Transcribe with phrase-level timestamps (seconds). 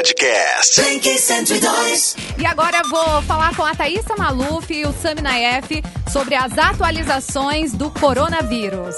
[0.00, 0.80] Podcast.
[0.80, 2.16] Blink 102.
[2.38, 6.56] E agora eu vou falar com a Thaísa Maluf e o Sami Naef sobre as
[6.56, 8.96] atualizações do coronavírus.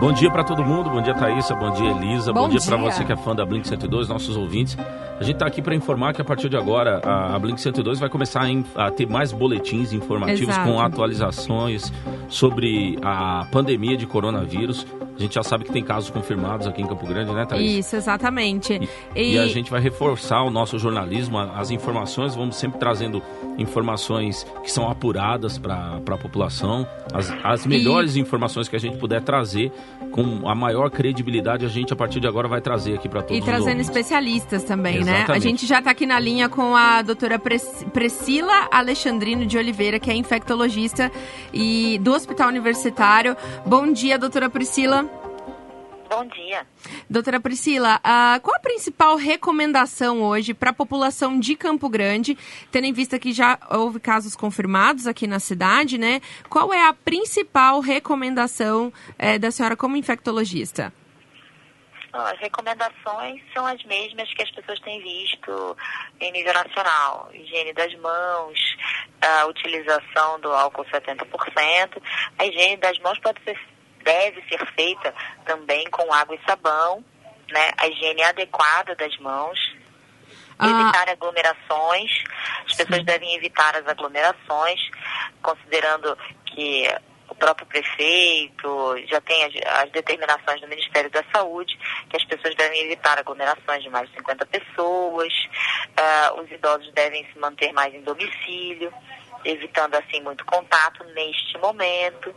[0.00, 2.78] Bom dia para todo mundo, bom dia Thaísa, bom dia Elisa, bom, Bom dia para
[2.78, 2.90] dia.
[2.90, 4.74] você que é fã da Blink 102, nossos ouvintes.
[5.20, 8.08] A gente está aqui para informar que a partir de agora a, Blink 102 vai
[8.08, 8.44] começar
[8.74, 10.66] a, ter mais boletins informativos Exato.
[10.66, 11.92] com atualizações
[12.30, 14.86] sobre a pandemia de coronavírus.
[15.14, 17.84] A gente já sabe que tem casos confirmados aqui em Campo Grande, né, Thaís?
[17.84, 18.80] Isso, exatamente.
[19.14, 23.22] E a gente vai reforçar o nosso jornalismo, as informações, vamos sempre trazendo
[23.58, 29.20] informações que são apuradas para a população, as, as melhores informações que a gente puder
[29.20, 29.70] trazer
[30.10, 33.36] com a maior credibilidade, a gente a partir de agora vai trazer aqui para todos
[33.36, 35.12] E trazendo especialistas também, né?
[35.12, 35.42] A Exatamente.
[35.42, 40.14] gente já tá aqui na linha com a doutora Priscila Alexandrino de Oliveira, que é
[40.14, 41.10] infectologista
[41.52, 43.36] e do Hospital Universitário.
[43.64, 45.19] Bom dia, doutora Priscila.
[46.10, 46.66] Bom dia.
[47.08, 52.36] Doutora Priscila, ah, qual a principal recomendação hoje para a população de Campo Grande,
[52.72, 56.20] tendo em vista que já houve casos confirmados aqui na cidade, né?
[56.48, 60.92] Qual é a principal recomendação eh, da senhora como infectologista?
[62.12, 65.76] As recomendações são as mesmas que as pessoas têm visto
[66.18, 67.30] em nível nacional.
[67.32, 68.58] Higiene das mãos,
[69.20, 72.02] a utilização do álcool 70%.
[72.36, 73.56] A higiene das mãos pode ser,
[74.02, 77.04] deve ser feita também com água e sabão.
[77.50, 77.70] Né?
[77.78, 79.58] A higiene adequada das mãos.
[80.58, 80.68] Ah.
[80.68, 82.24] Evitar aglomerações.
[82.66, 84.80] As pessoas devem evitar as aglomerações,
[85.42, 86.86] considerando que
[87.30, 91.78] o próprio prefeito já tem as, as determinações do Ministério da Saúde
[92.08, 95.32] que as pessoas devem evitar aglomerações de mais de 50 pessoas,
[95.96, 98.92] ah, os idosos devem se manter mais em domicílio,
[99.44, 102.34] evitando assim muito contato neste momento.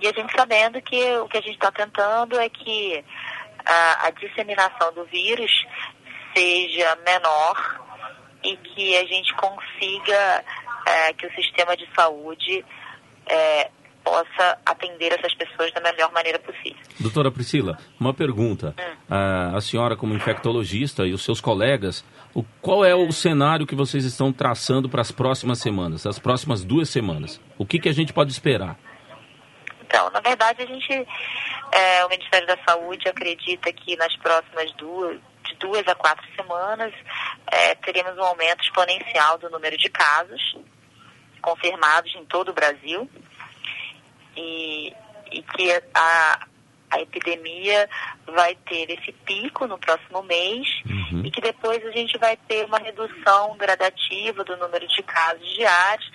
[0.00, 3.04] E a gente sabendo que o que a gente está tentando é que
[3.64, 5.50] a, a disseminação do vírus
[6.34, 7.80] seja menor
[8.42, 10.44] e que a gente consiga
[10.86, 12.64] eh, que o sistema de saúde
[13.26, 13.70] eh,
[14.02, 16.80] possa atender essas pessoas da melhor maneira possível.
[16.98, 18.74] Doutora Priscila, uma pergunta.
[19.08, 22.04] Ah, a senhora, como infectologista e os seus colegas,
[22.34, 26.64] o, qual é o cenário que vocês estão traçando para as próximas semanas, as próximas
[26.64, 27.40] duas semanas?
[27.58, 28.78] O que, que a gente pode esperar?
[29.90, 30.92] Então, na verdade, a gente,
[31.72, 36.94] eh, o Ministério da Saúde acredita que nas próximas duas, de duas a quatro semanas,
[37.50, 40.56] eh, teremos um aumento exponencial do número de casos
[41.42, 43.10] confirmados em todo o Brasil
[44.36, 44.94] e,
[45.32, 46.46] e que a,
[46.88, 47.90] a epidemia
[48.26, 51.22] vai ter esse pico no próximo mês Uhum.
[51.24, 56.08] e que depois a gente vai ter uma redução gradativa do número de casos diários,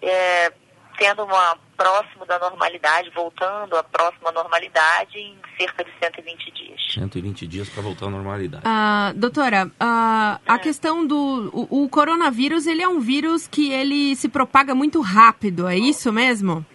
[0.00, 0.50] eh,
[0.96, 6.80] tendo uma próximo da normalidade, voltando à próxima normalidade em cerca de 120 dias.
[6.92, 8.62] 120 dias para voltar à normalidade.
[8.66, 14.16] Ah, doutora, ah, a questão do o, o coronavírus, ele é um vírus que ele
[14.16, 16.66] se propaga muito rápido, é isso mesmo?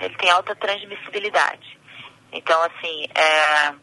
[0.00, 1.78] ele tem alta transmissibilidade.
[2.32, 3.74] Então, assim, é,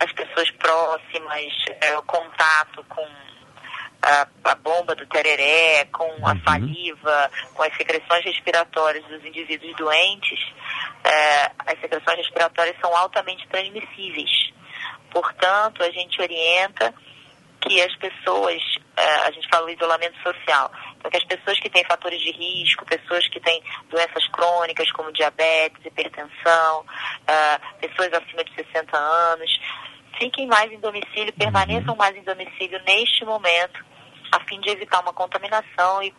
[0.00, 1.44] as pessoas próximas,
[1.80, 3.06] é, o contato com
[4.02, 6.42] a, a bomba do tereré, com a Uhum.
[6.44, 10.40] saliva, com as secreções respiratórias dos indivíduos doentes,
[11.04, 14.52] é, as secreções respiratórias são altamente transmissíveis.
[15.10, 16.94] Portanto, a gente orienta
[17.60, 18.62] que as pessoas,
[18.96, 22.30] eh, a gente fala do isolamento social, então que as pessoas que têm fatores de
[22.30, 23.60] risco, pessoas que têm
[23.90, 26.84] doenças crônicas como diabetes, hipertensão,
[27.26, 29.60] eh, pessoas acima de 60 anos,
[30.18, 33.84] fiquem mais em domicílio, permaneçam mais em domicílio neste momento,
[34.32, 36.12] a fim de evitar uma contaminação e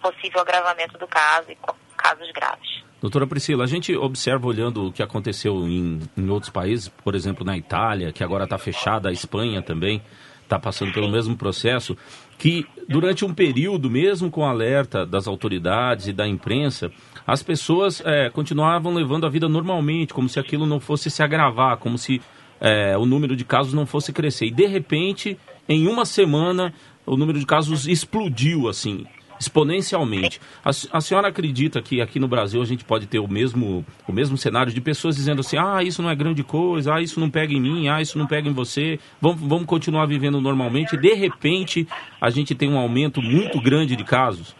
[0.00, 1.58] possível agravamento do caso e
[1.96, 2.82] casos graves.
[3.00, 7.44] Doutora Priscila, a gente observa olhando o que aconteceu em, em outros países, por exemplo
[7.44, 10.02] na Itália, que agora está fechada, a Espanha também
[10.42, 11.96] está passando pelo mesmo processo,
[12.38, 16.92] que durante um período, mesmo com alerta das autoridades e da imprensa,
[17.26, 21.78] as pessoas eh, continuavam levando a vida normalmente, como se aquilo não fosse se agravar,
[21.78, 22.20] como se
[22.60, 24.46] eh, o número de casos não fosse crescer.
[24.46, 26.74] E de repente, em uma semana,
[27.06, 29.06] o número de casos explodiu assim
[29.42, 30.40] exponencialmente.
[30.64, 34.12] A, a senhora acredita que aqui no Brasil a gente pode ter o mesmo, o
[34.12, 37.28] mesmo cenário de pessoas dizendo assim: ah, isso não é grande coisa, ah, isso não
[37.28, 41.12] pega em mim, ah, isso não pega em você, vamos, vamos continuar vivendo normalmente de
[41.14, 41.88] repente
[42.20, 44.54] a gente tem um aumento muito grande de casos?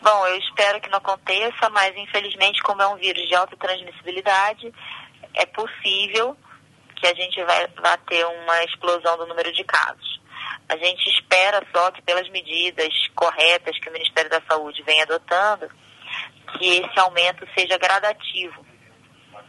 [0.00, 4.72] Bom, eu espero que não aconteça, mas infelizmente, como é um vírus de alta transmissibilidade,
[5.34, 6.36] é possível
[6.96, 10.17] que a gente vá ter uma explosão do número de casos.
[10.68, 15.68] A gente espera só que pelas medidas corretas que o Ministério da Saúde vem adotando,
[16.58, 18.66] que esse aumento seja gradativo.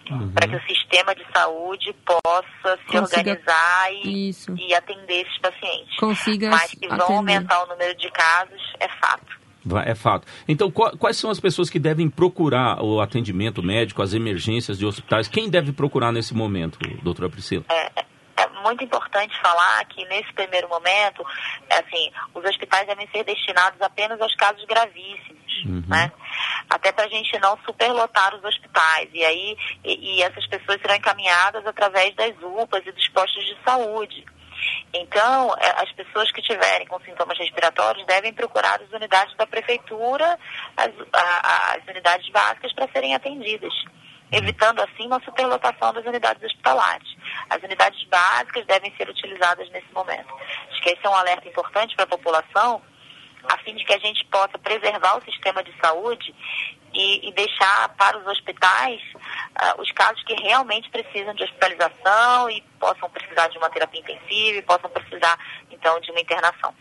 [0.10, 0.32] uhum.
[0.32, 3.02] para que o sistema de saúde possa se Consiga...
[3.02, 5.96] organizar e, e, atender esses pacientes.
[5.98, 9.40] Consiga Mas que vão aumentar o número de casos, é fato.
[9.86, 10.26] É fato.
[10.48, 15.28] Então, quais são as pessoas que devem procurar o atendimento médico, as emergências de hospitais?
[15.28, 17.66] Quem deve procurar nesse momento, doutora Priscila?
[17.70, 18.06] É, é
[18.60, 21.26] muito importante falar que nesse primeiro momento,
[21.70, 25.84] assim, os hospitais devem ser destinados apenas aos casos gravíssimos, uhum.
[25.88, 26.12] né?
[26.70, 29.10] Até para a gente não superlotar os hospitais.
[29.14, 33.58] E aí, e, e essas pessoas serão encaminhadas através das UPAs e dos postos de
[33.64, 34.26] saúde.
[34.94, 40.38] Então, é, as pessoas que tiverem com sintomas respiratórios devem procurar as unidades da prefeitura,
[40.76, 43.74] as, as unidades básicas para serem atendidas,
[44.32, 47.08] evitando assim uma superlotação das unidades hospitalares.
[47.50, 50.34] As unidades básicas devem ser utilizadas nesse momento.
[50.70, 52.82] Acho que esse é um alerta importante para a população,
[53.44, 56.34] a fim de que a gente possa preservar o sistema de saúde
[56.94, 62.62] e, e deixar para os hospitais uh, os casos que realmente precisam de hospitalização e
[62.80, 65.38] possam precisar de uma terapia intensiva e possam precisar,
[65.72, 66.74] então, de uma internação.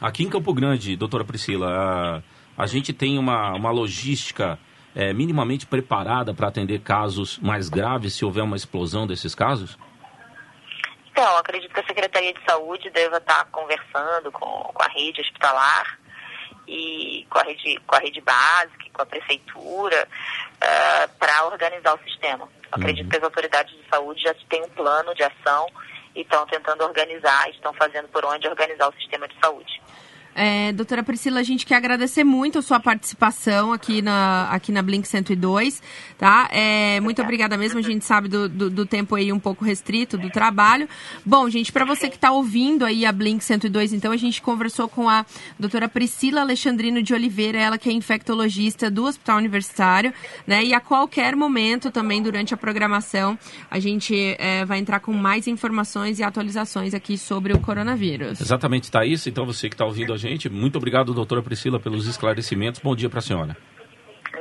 [0.00, 2.22] Aqui em Campo Grande, doutora Priscila,
[2.56, 4.58] a, a gente tem uma, uma logística
[4.94, 9.76] é, minimamente preparada para atender casos mais graves se houver uma explosão desses casos?
[11.10, 15.98] Então, acredito que a Secretaria de Saúde deva estar conversando com, com a rede hospitalar
[16.66, 21.94] e com a rede, com a rede básica, com a prefeitura, uh, eh, para organizar
[21.94, 22.48] o sistema.
[22.72, 23.10] Acredito uhum.
[23.10, 25.66] que as autoridades de saúde já têm um plano de ação
[26.16, 29.80] e estão tentando organizar, estão fazendo por onde organizar o sistema de saúde.
[30.34, 34.82] É, doutora Priscila, a gente quer agradecer muito a sua participação aqui na, aqui na
[34.82, 35.80] Blink 102,
[36.18, 36.48] tá?
[36.50, 40.18] É, muito obrigada mesmo, a gente sabe do, do, do, tempo aí um pouco restrito
[40.18, 40.88] do trabalho.
[41.24, 44.88] Bom, gente, para você que está ouvindo aí a Blink 102, então a gente conversou
[44.88, 45.24] com a
[45.58, 50.12] doutora Priscila Alexandrino de Oliveira, ela que é infectologista do Hospital Universitário,
[50.46, 50.64] né?
[50.64, 53.38] E a qualquer momento também durante a programação
[53.70, 58.40] a gente é, vai entrar com mais informações e atualizações aqui sobre o coronavírus.
[58.40, 59.26] Exatamente, Thaís.
[59.26, 60.48] Então você que está ouvindo a gente.
[60.48, 62.80] Muito obrigado, doutora Priscila, pelos esclarecimentos.
[62.80, 63.56] Bom dia para a senhora.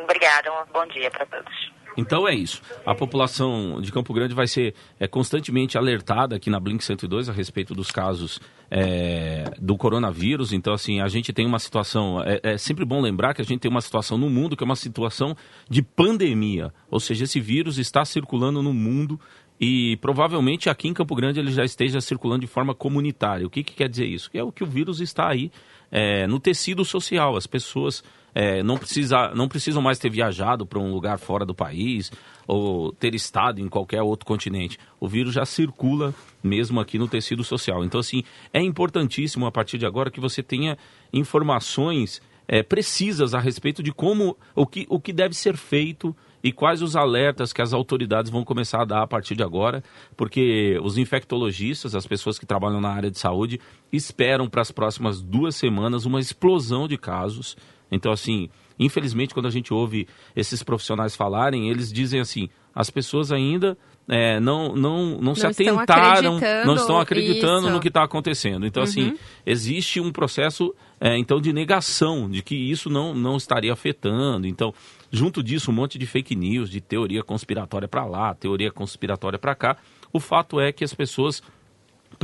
[0.04, 1.74] Obrigada, um bom dia para todos.
[1.96, 2.62] Então é isso.
[2.86, 7.34] A população de Campo Grande vai ser é, constantemente alertada aqui na Blink 102 a
[7.34, 8.40] respeito dos casos
[8.72, 10.54] é, do coronavírus.
[10.54, 12.24] Então, assim, a gente tem uma situação.
[12.24, 14.66] É, é, sempre bom lembrar que a gente tem uma situação no mundo que é
[14.66, 15.36] uma situação
[15.70, 16.74] de pandemia.
[16.90, 19.20] Ou seja, esse vírus está circulando no mundo
[19.60, 23.46] e provavelmente aqui em Campo Grande ele já esteja circulando de forma comunitária.
[23.46, 24.30] O que, que quer dizer isso?
[24.32, 25.52] Que é o que o vírus está aí
[25.94, 27.38] é, no tecido social.
[27.38, 28.04] As pessoas
[28.34, 32.12] é, não, precisa, não precisam mais ter viajado para um lugar fora do país
[32.48, 34.80] ou ter estado em qualquer outro continente.
[35.00, 36.14] O vírus já circula
[36.44, 37.86] mesmo aqui no tecido social.
[37.86, 40.76] Então, assim, é importantíssimo a partir de agora que você tenha
[41.14, 46.52] informações é, precisas a respeito de como, o que, o que deve ser feito e
[46.52, 49.82] quais os alertas que as autoridades vão começar a dar a partir de agora,
[50.18, 53.62] porque os infectologistas, as pessoas que trabalham na área de saúde,
[53.92, 57.56] esperam para as próximas duas semanas uma explosão de casos.
[57.90, 60.06] Então, assim, infelizmente, quando a gente ouve
[60.36, 63.78] esses profissionais falarem, eles dizem assim: as pessoas ainda
[64.08, 67.72] é, não, não, não, não, se atentaram, não estão acreditando isso.
[67.72, 68.66] no que está acontecendo.
[68.66, 69.10] Então, assim, uhum.
[69.10, 74.46] assim, existe um processo é, então de negação de que isso não, não estaria afetando.
[74.46, 74.74] Então,
[75.12, 79.56] junto disso, um monte de fake news, de teoria conspiratória para lá, teoria conspiratória para
[79.56, 79.78] cá.
[80.12, 81.42] O fato é que as pessoas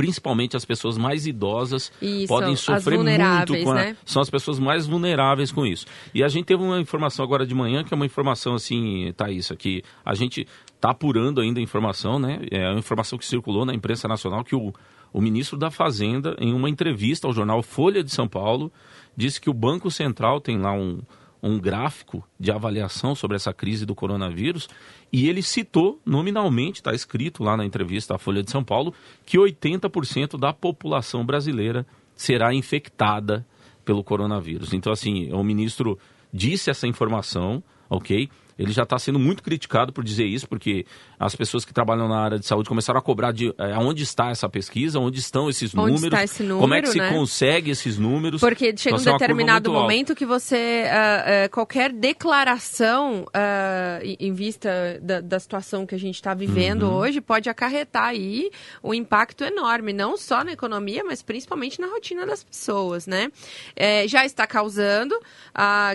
[0.00, 3.96] principalmente as pessoas mais idosas isso, podem sofrer muito com a, né?
[4.02, 5.84] são as pessoas mais vulneráveis com isso.
[6.14, 9.52] E a gente teve uma informação agora de manhã que é uma informação assim, Thaís,
[9.58, 12.40] que a gente está apurando ainda a informação, né?
[12.50, 14.72] É uma informação que circulou na imprensa nacional que o,
[15.12, 18.72] o ministro da Fazenda, em uma entrevista ao jornal Folha de São Paulo,
[19.14, 21.00] disse que o Banco Central tem lá um,
[21.42, 24.68] um gráfico de avaliação sobre essa crise do coronavírus
[25.12, 28.94] e ele citou nominalmente, está escrito lá na entrevista à Folha de São Paulo,
[29.24, 33.46] que 80% da população brasileira será infectada
[33.84, 34.72] pelo coronavírus.
[34.72, 35.98] Então, assim, o ministro
[36.32, 38.28] disse essa informação, ok?
[38.60, 40.84] Ele já está sendo muito criticado por dizer isso, porque
[41.18, 44.28] as pessoas que trabalham na área de saúde começaram a cobrar de é, onde está
[44.28, 47.08] essa pesquisa, onde estão esses onde números, está esse número, como é que se né?
[47.08, 48.38] consegue esses números.
[48.38, 54.34] Porque chega então, um assim, determinado momento que você, uh, uh, qualquer declaração uh, em
[54.34, 56.96] vista da, da, situação que a gente está vivendo uhum.
[56.96, 58.50] hoje, pode acarretar aí
[58.84, 63.32] um impacto enorme, não só na economia, mas principalmente na rotina das pessoas, né?
[63.74, 65.14] É, já está causando,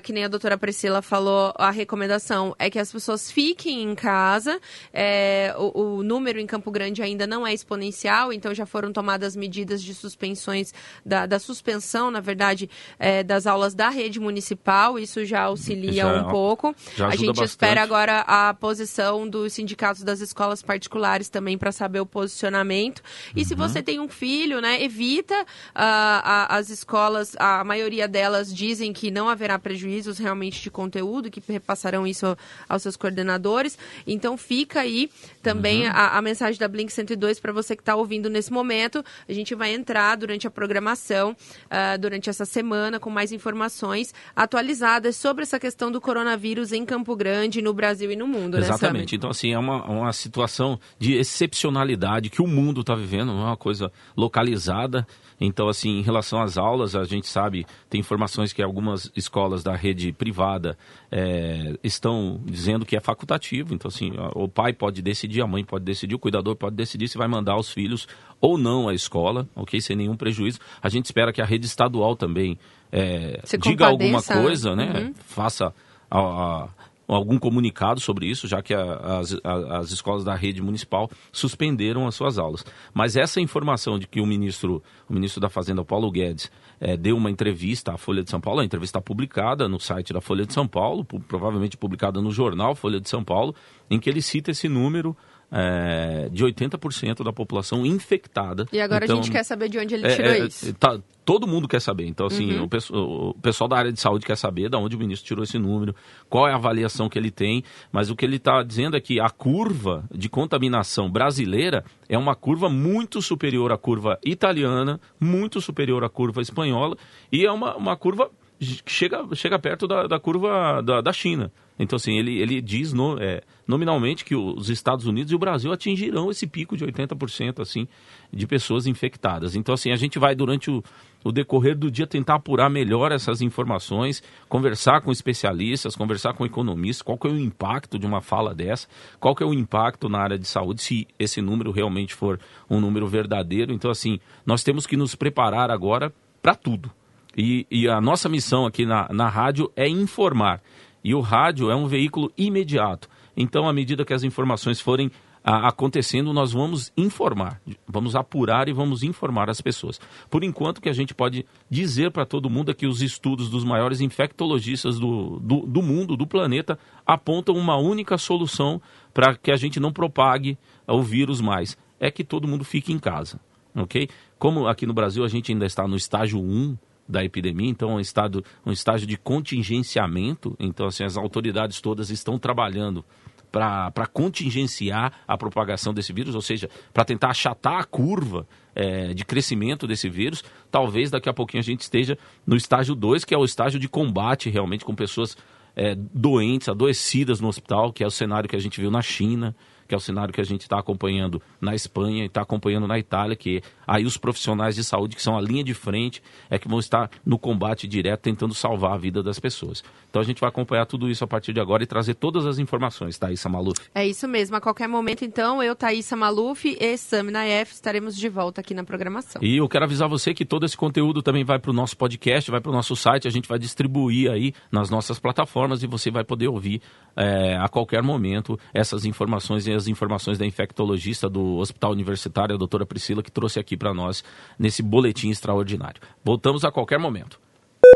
[0.02, 4.60] que nem a doutora Priscila falou, a recomendação é que as pessoas fiquem em casa.
[4.94, 9.36] É, o, o, número em Campo Grande ainda não é exponencial, então já foram tomadas
[9.36, 10.74] medidas de suspensões,
[11.06, 14.98] da, da suspensão, na verdade, é, das aulas da rede municipal.
[15.00, 16.76] Isso já auxilia já, um pouco.
[17.00, 17.48] a gente bastante.
[17.48, 23.02] espera agora a posição dos sindicatos das escolas particulares também para saber o posicionamento.
[23.36, 23.46] E uhum.
[23.46, 25.46] se você tem um filho, né, evita uh,
[25.76, 31.42] a, as escolas, a maioria delas dizem que não haverá prejuízos realmente de conteúdo, que
[31.48, 32.35] repassarão isso
[32.68, 33.78] aos seus coordenadores.
[34.06, 35.10] Então fica aí
[35.42, 35.92] também uhum.
[35.94, 39.04] a, a, mensagem da Blink 102 para você que está ouvindo nesse momento.
[39.28, 45.16] A gente vai entrar durante a programação, uh, durante essa semana, com mais informações atualizadas
[45.16, 48.58] sobre essa questão do coronavírus em Campo Grande, no Brasil e no mundo.
[48.58, 49.14] Né, Exatamente.
[49.14, 53.42] Né, então, assim, é uma, uma situação de excepcionalidade que o mundo está vivendo, não
[53.42, 55.06] é uma coisa localizada.
[55.40, 59.76] Então, assim, em relação às aulas, a gente sabe, tem informações que algumas escolas da
[59.76, 60.78] rede privada
[61.12, 63.74] é, estão dizendo que é facultativo.
[63.74, 67.18] Então, assim, o pai pode decidir, a mãe pode decidir, o cuidador pode decidir se
[67.18, 68.08] vai mandar os filhos
[68.40, 69.80] ou não à escola, ok?
[69.82, 70.60] Sem nenhum prejuízo.
[70.82, 72.58] A gente espera que a rede estadual também
[72.92, 75.06] é, diga alguma coisa, né?
[75.08, 75.14] Uhum.
[75.26, 75.74] Faça
[76.10, 76.70] a, a
[77.08, 82.08] algum comunicado sobre isso, já que a, as, a, as escolas da rede municipal suspenderam
[82.08, 82.66] as suas aulas.
[82.94, 87.16] Mas essa informação de que o ministro, o ministro da Fazenda, Paulo Guedes, é, deu
[87.16, 90.54] uma entrevista à Folha de São Paulo, a entrevista publicada no site da Folha de
[90.54, 93.56] São Paulo, provavelmente publicada no jornal Folha de São Paulo,
[93.90, 95.16] em que ele cita esse número
[95.52, 98.66] é, de 80% da população infectada.
[98.72, 100.74] E agora então, a gente quer saber de onde ele tirou é, isso.
[100.74, 102.06] Tá, todo mundo quer saber.
[102.08, 102.68] Então, assim, uhum.
[102.92, 105.58] o, o, pessoal da área de saúde quer saber de onde o ministro tirou esse
[105.58, 105.96] número,
[106.30, 109.20] qual é a avaliação que ele tem, mas o que ele está dizendo é que
[109.20, 116.04] a curva de contaminação brasileira é uma curva muito superior à curva italiana, muito superior
[116.04, 116.96] à curva espanhola,
[117.32, 121.52] e é uma, uma curva chega, chega perto da, da curva da, da China.
[121.78, 125.74] Então, assim, ele, ele diz no, é, nominalmente que os Estados Unidos e o Brasil
[125.74, 127.86] atingirão esse pico de 80% assim,
[128.32, 129.56] de pessoas infectadas.
[129.56, 130.82] Então, assim, a gente vai, durante o,
[131.24, 137.02] o decorrer do dia, tentar apurar melhor essas informações, conversar com especialistas, conversar com economistas,
[137.02, 138.88] qual que é o impacto de uma fala dessa,
[139.20, 142.80] qual que é o impacto na área de saúde, se esse número realmente for um
[142.80, 143.74] número verdadeiro.
[143.74, 146.90] Então, assim, nós temos que nos preparar agora para tudo.
[147.38, 150.62] E, e, a nossa missão aqui na, na rádio é informar.
[151.04, 153.10] E o rádio é um veículo imediato.
[153.36, 155.12] Então, à medida que as informações forem
[155.44, 160.00] a, acontecendo, nós vamos informar, vamos apurar e vamos informar as pessoas.
[160.30, 163.50] Por enquanto, o que a gente pode dizer para todo mundo é que os estudos
[163.50, 168.82] dos maiores infectologistas do, do, do mundo, do planeta, apontam uma única solução
[169.14, 172.98] para que a gente não propague o vírus mais: é que todo mundo fique em
[172.98, 173.40] casa.
[173.76, 174.10] Ok?
[174.40, 176.78] Como aqui no Brasil a gente ainda está no estágio 1
[177.08, 180.56] da epidemia, então um estado, um estágio de contingenciamento.
[180.60, 183.06] Então, assim, as autoridades todas estão trabalhando
[183.52, 188.46] para contingenciar a propagação desse vírus, ou seja, para tentar achatar a curva
[188.76, 190.44] é, de crescimento desse vírus.
[190.70, 193.88] Talvez daqui a pouquinho a gente esteja no estágio 2, que é o estágio de
[193.88, 195.38] combate realmente com pessoas
[195.74, 199.56] é, doentes, adoecidas no hospital, que é o cenário que a gente viu na China,
[199.88, 202.98] que é o cenário que a gente está acompanhando na Espanha e está acompanhando na
[202.98, 206.68] Itália, que aí os profissionais de saúde, que são a linha de frente, é que
[206.68, 209.84] vão estar no combate direto, tentando salvar a vida das pessoas.
[210.10, 212.60] Então a gente vai acompanhar tudo isso a partir de agora e trazer todas as
[212.60, 213.80] informações, Thaisa Maluf.
[213.94, 218.30] É isso mesmo, a qualquer momento, então, eu, Thaisa Maluf e Samina F estaremos de
[218.30, 219.42] volta aqui na programação.
[219.44, 222.50] E eu quero avisar você que todo esse conteúdo também vai para o nosso podcast,
[222.50, 226.10] vai para o nosso site, a gente vai distribuir aí nas nossas plataformas e você
[226.10, 226.82] vai poder ouvir
[227.16, 232.58] é, a qualquer momento essas informações e as informações da infectologista do Hospital Universitário, a
[232.58, 234.24] doutora Priscila, que trouxe aqui para nós
[234.58, 236.02] nesse boletim extraordinário.
[236.24, 237.40] Voltamos a qualquer momento.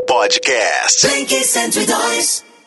[0.08, 1.08] Podcast.
[1.08, 2.59] 102.